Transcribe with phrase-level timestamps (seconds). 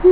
[0.00, 0.06] 嘿，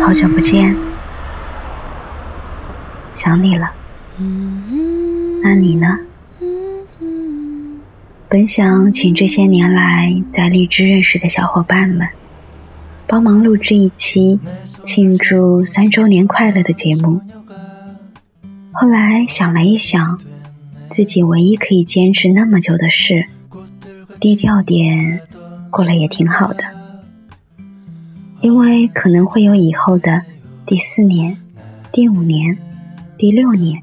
[0.00, 0.74] 好久不见，
[3.12, 3.72] 想你了。
[5.42, 5.98] 那你呢？
[8.34, 12.08] 本想请这些年来在荔枝认识的小伙伴们，
[13.06, 14.40] 帮忙录制一期
[14.82, 17.20] 庆祝三周年快乐的节目。
[18.72, 20.18] 后来想了一想，
[20.90, 23.24] 自己唯一可以坚持那么久的事，
[24.18, 25.20] 低调点
[25.70, 26.64] 过了也挺好的。
[28.40, 30.20] 因为可能会有以后的
[30.66, 31.36] 第四年、
[31.92, 32.58] 第五年、
[33.16, 33.80] 第六年。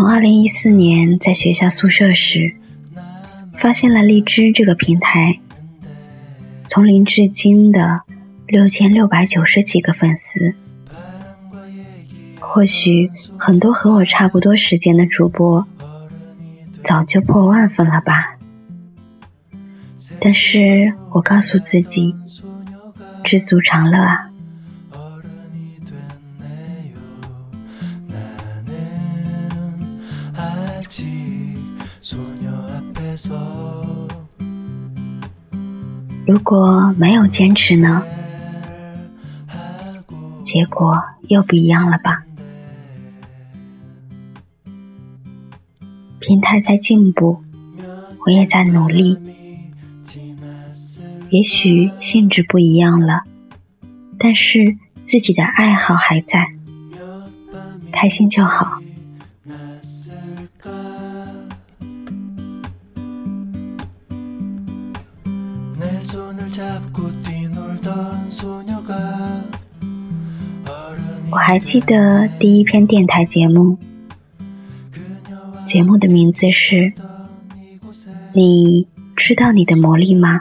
[0.00, 2.54] 从二零一四年在学校宿舍时，
[3.58, 5.38] 发现了荔枝这个平台，
[6.64, 8.00] 从零至今的
[8.46, 10.54] 六千六百九十几个粉丝，
[12.38, 15.66] 或许很多和我差不多时间的主播，
[16.82, 18.38] 早就破万粉了吧。
[20.18, 22.16] 但是我告诉自己，
[23.22, 24.29] 知足常乐啊。
[36.26, 38.02] 如果没有坚持呢？
[40.42, 42.24] 结果又不一样了吧？
[46.18, 47.42] 平台在进步，
[48.26, 49.18] 我也在努力。
[51.30, 53.22] 也许性质不一样了，
[54.18, 56.52] 但是自己的爱好还在，
[57.92, 58.80] 开心就好。
[71.30, 73.76] 我还记得第一篇电台节目，
[75.66, 76.90] 节目的名字是
[78.32, 80.40] “你知道你的魔力吗？”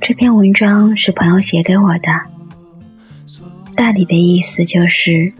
[0.00, 2.08] 这篇文章是朋友写给我的，
[3.74, 5.32] 大抵的意思就是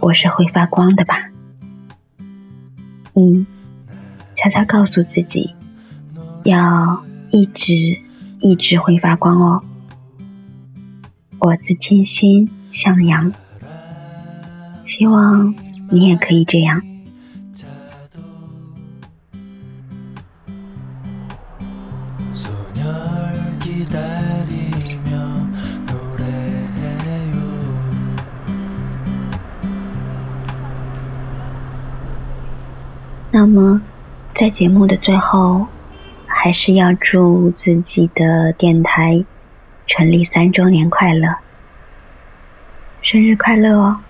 [0.00, 1.30] 我是会发光的吧。
[3.14, 3.46] 嗯，
[4.36, 5.54] 悄悄告诉自己，
[6.44, 7.74] 要一直
[8.40, 9.62] 一直会发光哦。
[11.38, 12.50] 我自清新。
[12.70, 13.32] 向阳，
[14.80, 15.52] 希望
[15.90, 16.80] 你也可以这样。
[33.32, 33.82] 那么，
[34.36, 35.66] 在节目的最后，
[36.42, 39.26] 还是要祝自己的电台
[39.86, 41.36] 成立三周年快乐。
[43.02, 44.00] 生日快乐哦！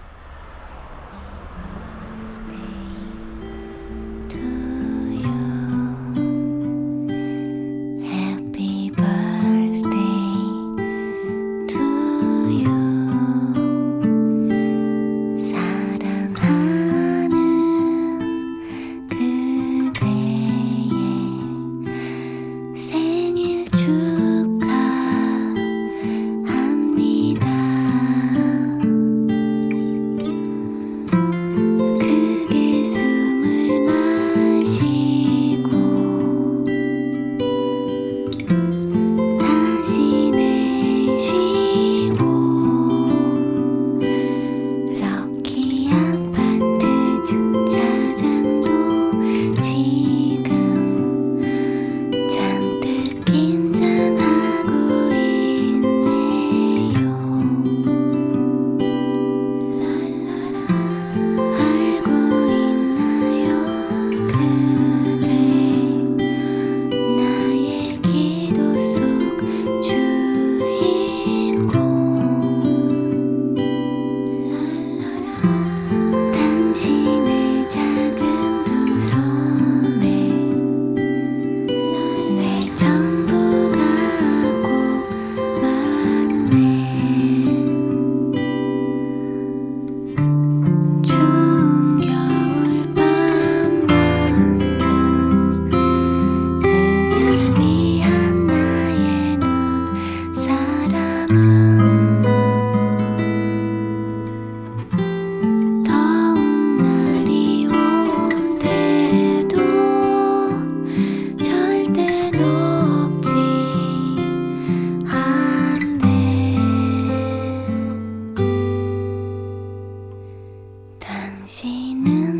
[121.50, 122.39] 당신은